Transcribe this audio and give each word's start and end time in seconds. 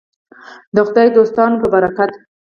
د 0.75 0.77
خدای 0.87 1.07
دوستانو 1.17 1.59
په 1.61 1.67
برکت. 1.73 2.11